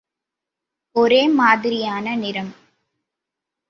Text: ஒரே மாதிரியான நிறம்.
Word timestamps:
ஒரே 0.95 1.27
மாதிரியான 1.27 2.15
நிறம். 2.15 2.53